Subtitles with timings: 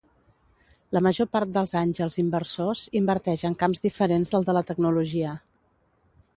[0.95, 5.39] La major part dels àngels inversors inverteix en camps diferents del de la tecnologia.